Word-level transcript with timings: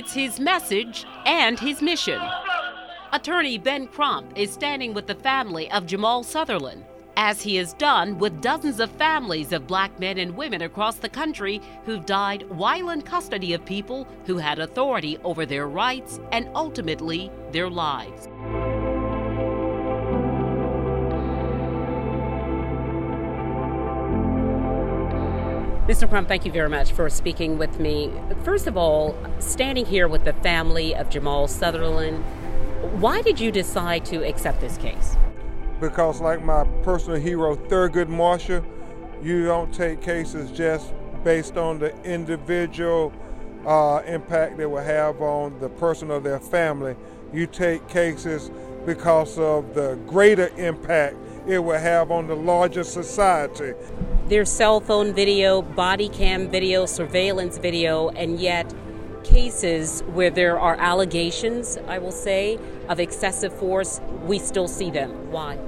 It's 0.00 0.14
his 0.14 0.40
message 0.40 1.04
and 1.26 1.60
his 1.60 1.82
mission. 1.82 2.22
Attorney 3.12 3.58
Ben 3.58 3.86
Crump 3.86 4.32
is 4.34 4.50
standing 4.50 4.94
with 4.94 5.06
the 5.06 5.14
family 5.14 5.70
of 5.72 5.84
Jamal 5.84 6.22
Sutherland, 6.22 6.86
as 7.18 7.42
he 7.42 7.56
has 7.56 7.74
done 7.74 8.18
with 8.18 8.40
dozens 8.40 8.80
of 8.80 8.90
families 8.92 9.52
of 9.52 9.66
black 9.66 10.00
men 10.00 10.16
and 10.16 10.38
women 10.38 10.62
across 10.62 10.96
the 10.96 11.10
country 11.10 11.60
who've 11.84 12.06
died 12.06 12.48
while 12.48 12.88
in 12.88 13.02
custody 13.02 13.52
of 13.52 13.62
people 13.66 14.08
who 14.24 14.38
had 14.38 14.58
authority 14.58 15.18
over 15.22 15.44
their 15.44 15.68
rights 15.68 16.18
and 16.32 16.48
ultimately 16.54 17.30
their 17.52 17.68
lives. 17.68 18.26
Mr. 25.90 26.08
Crump, 26.08 26.28
thank 26.28 26.46
you 26.46 26.52
very 26.52 26.68
much 26.68 26.92
for 26.92 27.10
speaking 27.10 27.58
with 27.58 27.80
me. 27.80 28.12
First 28.44 28.68
of 28.68 28.76
all, 28.76 29.16
standing 29.40 29.84
here 29.84 30.06
with 30.06 30.24
the 30.24 30.34
family 30.34 30.94
of 30.94 31.10
Jamal 31.10 31.48
Sutherland, 31.48 32.22
why 33.00 33.22
did 33.22 33.40
you 33.40 33.50
decide 33.50 34.04
to 34.04 34.24
accept 34.24 34.60
this 34.60 34.76
case? 34.76 35.16
Because, 35.80 36.20
like 36.20 36.44
my 36.44 36.62
personal 36.84 37.18
hero, 37.18 37.56
Thurgood 37.56 38.06
Marshall, 38.06 38.64
you 39.20 39.44
don't 39.44 39.74
take 39.74 40.00
cases 40.00 40.52
just 40.52 40.92
based 41.24 41.56
on 41.56 41.80
the 41.80 41.92
individual 42.04 43.12
uh, 43.66 44.00
impact 44.06 44.58
they 44.58 44.66
will 44.66 44.84
have 44.84 45.20
on 45.20 45.58
the 45.58 45.70
person 45.70 46.12
or 46.12 46.20
their 46.20 46.38
family. 46.38 46.94
You 47.32 47.48
take 47.48 47.88
cases 47.88 48.52
because 48.86 49.40
of 49.40 49.74
the 49.74 49.98
greater 50.06 50.50
impact 50.56 51.16
it 51.48 51.58
will 51.58 51.80
have 51.80 52.12
on 52.12 52.28
the 52.28 52.36
larger 52.36 52.84
society. 52.84 53.72
There's 54.30 54.48
cell 54.48 54.78
phone 54.78 55.12
video, 55.12 55.60
body 55.60 56.08
cam 56.08 56.48
video, 56.48 56.86
surveillance 56.86 57.58
video, 57.58 58.10
and 58.10 58.38
yet 58.38 58.72
cases 59.24 60.02
where 60.12 60.30
there 60.30 60.56
are 60.56 60.76
allegations, 60.76 61.76
I 61.88 61.98
will 61.98 62.12
say, 62.12 62.56
of 62.88 63.00
excessive 63.00 63.52
force, 63.52 64.00
we 64.26 64.38
still 64.38 64.68
see 64.68 64.88
them. 64.88 65.32
Why? 65.32 65.58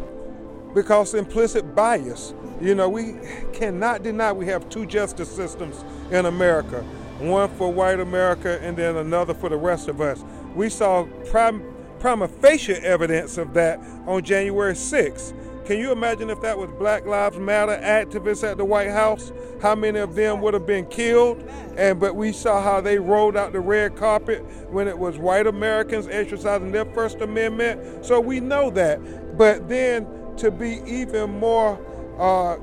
Because 0.77 1.13
implicit 1.15 1.75
bias. 1.75 2.35
You 2.61 2.77
know, 2.77 2.89
we 2.89 3.17
cannot 3.53 4.05
deny 4.05 4.31
we 4.31 4.47
have 4.47 4.69
two 4.69 4.87
justice 4.87 5.35
systems 5.35 5.85
in 6.13 6.27
America 6.27 6.85
one 7.19 7.49
for 7.57 7.73
white 7.73 7.99
America 7.99 8.61
and 8.63 8.77
then 8.77 8.97
another 8.97 9.35
for 9.35 9.49
the 9.49 9.57
rest 9.57 9.89
of 9.89 10.01
us. 10.01 10.23
We 10.55 10.69
saw 10.69 11.09
prim- 11.29 11.65
prima 11.99 12.29
facie 12.29 12.75
evidence 12.75 13.39
of 13.39 13.55
that 13.55 13.81
on 14.07 14.23
January 14.23 14.75
6th. 14.75 15.35
Can 15.65 15.79
you 15.79 15.93
imagine 15.93 16.29
if 16.29 16.41
that 16.41 16.59
was 16.59 16.71
Black 16.73 17.07
Lives 17.07 17.39
Matter 17.39 17.81
activists 17.81 18.43
at 18.43 18.57
the 18.57 18.65
White 18.65 18.91
House? 18.91 19.33
How 19.61 19.77
many 19.77 20.01
of 20.01 20.17
them 20.17 20.41
would 20.41 20.55
have 20.55 20.67
been 20.67 20.87
killed? 20.87 21.49
And 21.77 22.01
but 22.01 22.17
we 22.17 22.33
saw 22.33 22.61
how 22.61 22.81
they 22.81 22.99
rolled 22.99 23.37
out 23.37 23.53
the 23.53 23.61
red 23.61 23.97
carpet 23.97 24.45
when 24.71 24.89
it 24.89 24.99
was 24.99 25.19
white 25.19 25.47
Americans 25.47 26.09
exercising 26.09 26.73
their 26.73 26.85
First 26.87 27.21
Amendment. 27.21 28.05
So 28.05 28.19
we 28.19 28.41
know 28.41 28.71
that. 28.71 29.39
But 29.39 29.69
then 29.69 30.09
to 30.39 30.51
be 30.51 30.83
even 30.85 31.39
more 31.39 31.79
uh, 32.19 32.57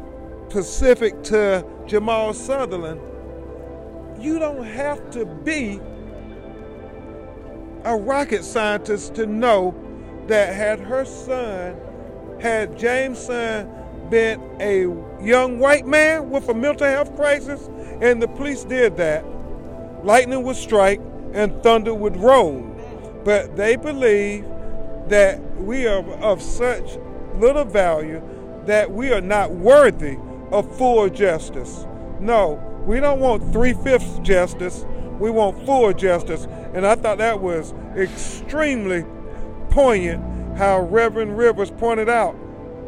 specific 0.49 1.23
to 1.23 1.65
Jamal 1.87 2.33
Sutherland, 2.33 2.99
you 4.19 4.39
don't 4.39 4.65
have 4.65 5.09
to 5.11 5.25
be 5.25 5.79
a 7.85 7.95
rocket 7.95 8.43
scientist 8.43 9.15
to 9.15 9.25
know 9.25 9.73
that 10.27 10.53
had 10.53 10.81
her 10.81 11.05
son 11.05 11.79
had 12.41 12.77
Jameson 12.77 13.69
been 14.09 14.41
a 14.59 14.81
young 15.23 15.59
white 15.59 15.85
man 15.85 16.29
with 16.29 16.49
a 16.49 16.53
mental 16.53 16.87
health 16.87 17.15
crisis, 17.15 17.69
and 18.01 18.21
the 18.21 18.27
police 18.27 18.63
did 18.63 18.97
that, 18.97 19.25
lightning 20.03 20.43
would 20.43 20.55
strike 20.55 21.01
and 21.33 21.61
thunder 21.61 21.93
would 21.93 22.17
roll. 22.17 22.61
But 23.23 23.55
they 23.55 23.75
believe 23.75 24.45
that 25.09 25.39
we 25.57 25.87
are 25.87 26.03
of 26.21 26.41
such 26.41 26.97
little 27.35 27.65
value 27.65 28.21
that 28.65 28.91
we 28.91 29.11
are 29.11 29.21
not 29.21 29.51
worthy 29.51 30.17
of 30.51 30.77
full 30.77 31.09
justice. 31.09 31.85
No, 32.19 32.53
we 32.85 32.99
don't 32.99 33.19
want 33.19 33.51
three 33.51 33.73
fifths 33.73 34.19
justice. 34.19 34.85
We 35.19 35.31
want 35.31 35.65
full 35.65 35.93
justice. 35.93 36.47
And 36.73 36.85
I 36.85 36.95
thought 36.95 37.17
that 37.17 37.41
was 37.41 37.73
extremely 37.95 39.05
poignant 39.69 40.23
how 40.59 40.81
Reverend 40.81 41.37
Rivers 41.37 41.71
pointed 41.71 42.09
out 42.09 42.35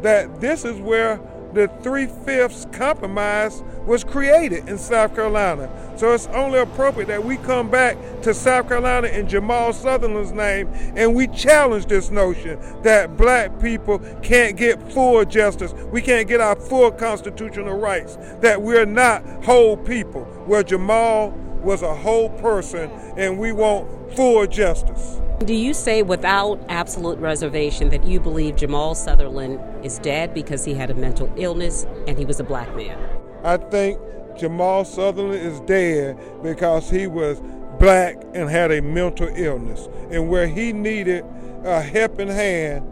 that 0.04 0.42
this 0.42 0.66
is 0.66 0.78
where 0.82 1.22
the 1.54 1.70
three 1.82 2.06
fifths 2.06 2.68
compromise 2.74 3.64
was 3.86 4.04
created 4.04 4.68
in 4.68 4.78
South 4.78 5.16
Carolina. 5.16 5.70
So 5.96 6.14
it's 6.14 6.28
only 6.28 6.60
appropriate 6.60 7.08
that 7.08 7.24
we 7.24 7.38
come 7.38 7.72
back 7.72 7.96
to 8.24 8.34
South 8.34 8.68
Carolina 8.68 9.08
in 9.08 9.26
Jamal 9.26 9.72
Sutherland's 9.72 10.34
name 10.34 10.68
and 10.98 11.16
we 11.16 11.28
challenge 11.28 11.86
this 11.86 12.12
notion 12.12 12.60
that 12.84 13.16
black 13.16 13.58
people 13.62 14.00
can't 14.22 14.58
get 14.58 14.92
full 14.92 15.24
justice. 15.24 15.72
We 15.94 16.02
can't 16.02 16.28
get 16.28 16.42
our 16.42 16.58
full 16.58 16.92
constitutional 16.92 17.78
rights, 17.78 18.18
that 18.42 18.62
we're 18.62 18.86
not 18.86 19.24
whole 19.46 19.78
people, 19.78 20.26
where 20.46 20.64
Jamal 20.64 21.30
was 21.64 21.84
a 21.84 21.96
whole 21.96 22.30
person 22.42 22.92
and 23.16 23.40
we 23.40 23.54
want 23.54 24.14
full 24.14 24.46
justice. 24.46 25.22
Do 25.46 25.56
you 25.56 25.74
say 25.74 26.03
without 26.03 26.63
absolute 26.69 27.18
reservation 27.18 27.90
that 27.90 28.03
you 28.03 28.19
believe 28.19 28.57
Jamal 28.57 28.94
Sutherland 28.94 29.59
is 29.84 29.97
dead 29.97 30.35
because 30.35 30.63
he 30.63 30.75
had 30.75 30.91
a 30.91 30.94
mental 30.94 31.34
illness 31.35 31.88
and 32.06 32.16
he 32.16 32.25
was 32.25 32.40
a 32.40 32.44
black 32.44 32.75
man? 32.75 32.96
I 33.44 33.57
think 33.57 34.00
Jamal 34.38 34.85
Sutherland 34.85 35.41
is 35.41 35.59
dead 35.62 36.19
because 36.44 36.91
he 36.91 37.07
was 37.07 37.41
black 37.80 38.18
and 38.35 38.51
had 38.51 38.72
a 38.72 38.84
mental 38.84 39.30
illness. 39.35 39.90
And 40.12 40.30
where 40.30 40.46
he 40.46 40.74
needed 40.74 41.25
a 41.63 41.81
helping 41.81 42.28
hand 42.28 42.85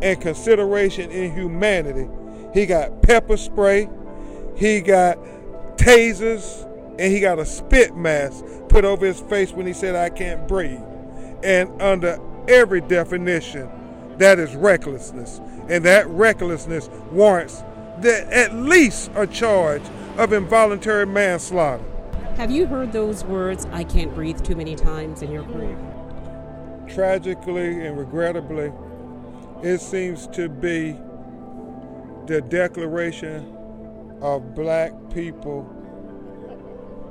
and 0.00 0.20
consideration 0.20 1.10
in 1.10 1.32
humanity, 1.34 2.08
he 2.54 2.66
got 2.66 3.02
pepper 3.02 3.36
spray, 3.36 3.88
he 4.54 4.80
got 4.80 5.18
tasers, 5.76 6.62
and 7.00 7.12
he 7.12 7.18
got 7.18 7.40
a 7.40 7.44
spit 7.44 7.96
mask 7.96 8.44
put 8.68 8.84
over 8.84 9.04
his 9.04 9.18
face 9.22 9.50
when 9.50 9.66
he 9.66 9.72
said, 9.72 9.96
I 9.96 10.08
can't 10.08 10.46
breathe. 10.46 10.80
And 11.42 11.80
under 11.80 12.20
every 12.48 12.80
definition, 12.80 13.70
that 14.18 14.38
is 14.38 14.54
recklessness. 14.54 15.40
And 15.68 15.84
that 15.84 16.06
recklessness 16.08 16.88
warrants 17.10 17.62
that 17.98 18.30
at 18.32 18.54
least 18.54 19.10
a 19.14 19.26
charge 19.26 19.82
of 20.16 20.32
involuntary 20.32 21.06
manslaughter. 21.06 21.84
Have 22.36 22.50
you 22.50 22.66
heard 22.66 22.92
those 22.92 23.24
words, 23.24 23.66
I 23.72 23.84
can't 23.84 24.14
breathe, 24.14 24.42
too 24.44 24.56
many 24.56 24.76
times 24.76 25.22
in 25.22 25.32
your 25.32 25.44
career? 25.44 25.76
Tragically 26.86 27.86
and 27.86 27.98
regrettably, 27.98 28.72
it 29.62 29.80
seems 29.80 30.26
to 30.28 30.48
be 30.48 30.98
the 32.26 32.42
declaration 32.42 33.52
of 34.20 34.54
black 34.54 34.92
people 35.12 35.72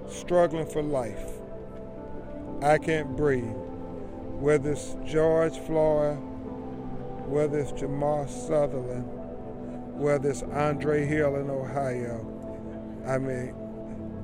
struggling 0.07 0.67
for 0.67 0.83
life. 0.83 1.31
I 2.61 2.77
can't 2.77 3.15
breathe 3.17 3.55
whether 4.45 4.73
it's 4.73 4.95
George 5.03 5.57
Floyd, 5.57 6.19
whether 7.25 7.57
it's 7.57 7.71
Jamal 7.71 8.27
Sutherland, 8.27 9.03
whether 9.99 10.29
it's 10.29 10.43
Andre 10.43 11.03
Hill 11.03 11.37
in 11.37 11.49
Ohio, 11.49 12.23
I 13.07 13.17
mean, 13.17 13.55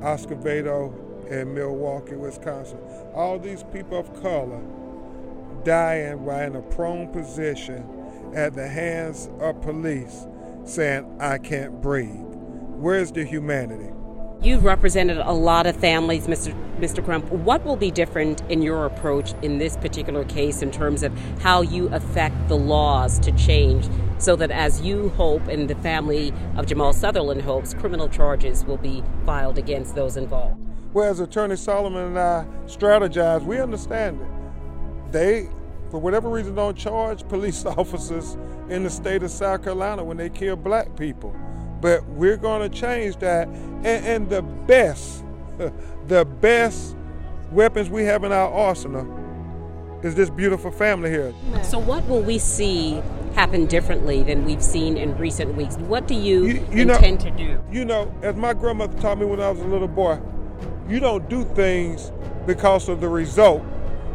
Oscar 0.04 0.36
Vado 0.36 0.94
in 1.28 1.56
Milwaukee, 1.56 2.14
Wisconsin. 2.14 2.78
All 3.16 3.40
these 3.40 3.64
people 3.74 3.98
of 3.98 4.22
color 4.22 4.62
dying 5.64 6.24
while 6.24 6.46
in 6.46 6.56
a 6.56 6.62
prone 6.62 7.08
position 7.08 7.84
at 8.36 8.54
the 8.54 8.68
hands 8.68 9.28
of 9.40 9.60
police 9.64 10.28
saying, 10.66 11.18
I 11.20 11.40
can't 11.40 11.82
breathe. 11.82 12.28
Where's 12.78 13.12
the 13.12 13.24
humanity? 13.24 13.90
You've 14.44 14.64
represented 14.64 15.18
a 15.18 15.32
lot 15.32 15.68
of 15.68 15.76
families, 15.76 16.26
Mr. 16.26 16.56
Mr. 16.80 17.06
Crump. 17.06 17.32
What 17.32 17.64
will 17.64 17.76
be 17.76 17.92
different 17.92 18.42
in 18.50 18.64
your 18.64 18.88
approach 18.88 19.36
in 19.44 19.60
this 19.60 19.78
particular 19.78 20.24
case 20.26 20.64
in 20.64 20.72
terms 20.72 21.04
of 21.04 21.16
how 21.42 21.62
you 21.62 21.90
affect 21.90 22.48
the 22.48 22.58
laws 22.58 23.20
to 23.20 23.32
change 23.34 23.88
so 24.18 24.36
that 24.38 24.50
as 24.50 24.82
you 24.82 25.10
hope 25.10 25.48
and 25.48 25.70
the 25.70 25.76
family 25.76 26.34
of 26.58 26.66
Jamal 26.66 26.92
Sutherland 26.92 27.44
hopes, 27.44 27.76
criminal 27.76 28.10
charges 28.10 28.66
will 28.66 28.78
be 28.78 29.04
filed 29.28 29.60
against 29.60 29.94
those 29.94 30.18
involved? 30.18 30.60
Well, 30.92 31.08
as 31.08 31.20
Attorney 31.20 31.56
Solomon 31.56 32.04
and 32.06 32.20
I 32.20 32.48
strategize, 32.66 33.44
we 33.44 33.60
understand 33.60 34.22
it. 34.22 35.12
They, 35.12 35.50
for 35.92 36.00
whatever 36.00 36.30
reason, 36.30 36.56
don't 36.56 36.76
charge 36.76 37.28
police 37.28 37.64
officers 37.78 38.38
in 38.70 38.82
the 38.82 38.90
state 38.90 39.22
of 39.22 39.30
South 39.30 39.64
Carolina 39.64 40.04
when 40.04 40.18
they 40.18 40.32
kill 40.32 40.56
black 40.56 40.96
people. 40.96 41.36
But 41.82 42.06
we're 42.06 42.38
going 42.38 42.70
to 42.70 42.80
change 42.80 43.18
that. 43.18 43.48
And, 43.48 43.86
and 43.86 44.30
the 44.30 44.42
best, 44.42 45.24
the 46.08 46.26
best 46.26 46.96
weapons 47.52 47.90
we 47.90 48.04
have 48.04 48.24
in 48.24 48.32
our 48.32 48.52
arsenal 48.52 49.18
is 50.04 50.16
this 50.16 50.30
beautiful 50.30 50.72
family 50.72 51.10
here. 51.10 51.34
So, 51.64 51.78
what 51.80 52.08
will 52.08 52.22
we 52.22 52.38
see 52.38 53.02
happen 53.36 53.66
differently 53.66 54.24
than 54.24 54.46
we've 54.46 54.64
seen 54.64 54.98
in 54.98 55.18
recent 55.18 55.56
weeks? 55.56 55.78
What 55.78 56.08
do 56.08 56.16
you, 56.16 56.46
you, 56.46 56.54
you 56.72 56.82
intend 56.82 57.24
know, 57.24 57.32
to 57.32 57.38
do? 57.38 57.64
You 57.72 57.86
know, 57.86 58.14
as 58.22 58.36
my 58.36 58.54
grandmother 58.54 59.00
taught 59.00 59.20
me 59.20 59.26
when 59.26 59.40
I 59.40 59.50
was 59.50 59.60
a 59.60 59.68
little 59.68 59.88
boy, 59.88 60.20
you 60.88 61.00
don't 61.00 61.30
do 61.30 61.44
things 61.44 62.12
because 62.46 62.90
of 62.90 63.00
the 63.02 63.08
result. 63.08 63.64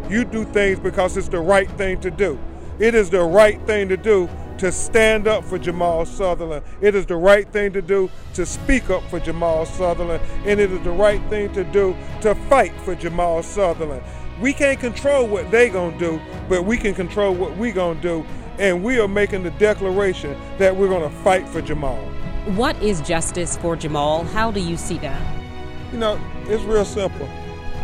You 0.08 0.24
do 0.24 0.44
things 0.44 0.78
because 0.78 1.16
it's 1.16 1.28
the 1.28 1.40
right 1.40 1.70
thing 1.72 2.00
to 2.00 2.10
do. 2.10 2.38
It 2.78 2.94
is 2.94 3.10
the 3.10 3.22
right 3.22 3.60
thing 3.66 3.88
to 3.88 3.96
do 3.96 4.28
to 4.58 4.72
stand 4.72 5.28
up 5.28 5.44
for 5.44 5.58
Jamal 5.58 6.06
Sutherland. 6.06 6.64
It 6.80 6.94
is 6.94 7.06
the 7.06 7.16
right 7.16 7.46
thing 7.52 7.72
to 7.72 7.82
do 7.82 8.10
to 8.34 8.46
speak 8.46 8.90
up 8.90 9.02
for 9.10 9.20
Jamal 9.20 9.66
Sutherland. 9.66 10.22
And 10.44 10.60
it 10.60 10.70
is 10.70 10.82
the 10.82 10.90
right 10.90 11.22
thing 11.28 11.52
to 11.52 11.64
do 11.64 11.96
to 12.22 12.34
fight 12.48 12.72
for 12.80 12.94
Jamal 12.94 13.42
Sutherland. 13.42 14.02
We 14.40 14.52
can't 14.52 14.78
control 14.78 15.26
what 15.26 15.50
they 15.50 15.68
gonna 15.68 15.98
do, 15.98 16.20
but 16.48 16.64
we 16.64 16.76
can 16.76 16.94
control 16.94 17.34
what 17.34 17.56
we 17.56 17.72
gonna 17.72 18.00
do. 18.00 18.24
And 18.58 18.82
we 18.82 18.98
are 18.98 19.08
making 19.08 19.42
the 19.42 19.50
declaration 19.52 20.36
that 20.58 20.74
we're 20.74 20.88
gonna 20.88 21.10
fight 21.22 21.46
for 21.48 21.60
Jamal. 21.60 21.98
What 22.54 22.80
is 22.82 23.00
justice 23.02 23.56
for 23.56 23.76
Jamal? 23.76 24.24
How 24.24 24.50
do 24.50 24.60
you 24.60 24.76
see 24.76 24.98
that? 24.98 25.20
You 25.92 25.98
know, 25.98 26.20
it's 26.44 26.62
real 26.64 26.84
simple. 26.84 27.28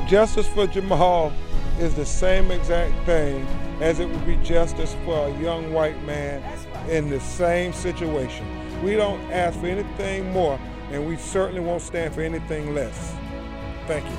Justice 0.06 0.48
for 0.48 0.66
Jamal 0.66 1.32
is 1.78 1.94
the 1.94 2.06
same 2.06 2.50
exact 2.50 2.94
thing 3.06 3.46
as 3.80 4.00
it 4.00 4.08
would 4.08 4.26
be 4.26 4.36
justice 4.36 4.96
for 5.04 5.28
a 5.28 5.40
young 5.40 5.72
white 5.72 6.02
man 6.04 6.42
in 6.88 7.08
the 7.08 7.20
same 7.20 7.72
situation. 7.72 8.46
We 8.82 8.96
don't 8.96 9.20
ask 9.30 9.58
for 9.60 9.66
anything 9.66 10.30
more, 10.32 10.58
and 10.90 11.06
we 11.06 11.16
certainly 11.16 11.60
won't 11.60 11.82
stand 11.82 12.14
for 12.14 12.20
anything 12.20 12.74
less. 12.74 13.14
Thank 13.86 14.04
you. 14.04 14.16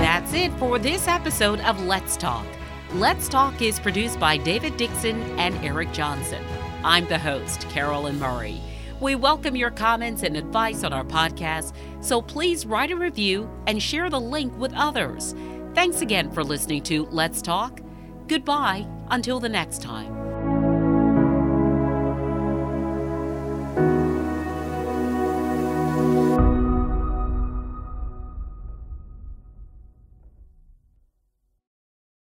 That's 0.00 0.32
it 0.32 0.52
for 0.54 0.78
this 0.78 1.08
episode 1.08 1.60
of 1.60 1.84
Let's 1.84 2.16
Talk. 2.16 2.46
Let's 2.94 3.28
Talk 3.28 3.60
is 3.60 3.80
produced 3.80 4.20
by 4.20 4.36
David 4.36 4.76
Dixon 4.76 5.20
and 5.38 5.56
Eric 5.64 5.92
Johnson. 5.92 6.42
I'm 6.84 7.06
the 7.06 7.18
host, 7.18 7.68
Carolyn 7.70 8.18
Murray. 8.18 8.60
We 9.00 9.16
welcome 9.16 9.56
your 9.56 9.72
comments 9.72 10.22
and 10.22 10.36
advice 10.36 10.84
on 10.84 10.92
our 10.92 11.04
podcast, 11.04 11.74
so 12.00 12.22
please 12.22 12.64
write 12.64 12.92
a 12.92 12.96
review 12.96 13.50
and 13.66 13.82
share 13.82 14.08
the 14.08 14.20
link 14.20 14.56
with 14.56 14.72
others. 14.74 15.34
Thanks 15.74 16.00
again 16.00 16.30
for 16.30 16.44
listening 16.44 16.82
to 16.84 17.06
Let's 17.06 17.42
Talk. 17.42 17.80
Goodbye 18.28 18.86
until 19.10 19.40
the 19.40 19.48
next 19.48 19.82
time. 19.82 20.23